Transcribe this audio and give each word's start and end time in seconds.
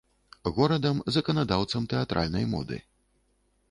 Горадам 0.55 1.03
заканадаўцам 1.17 1.87
тэатральнай 1.95 2.53
моды. 2.57 2.85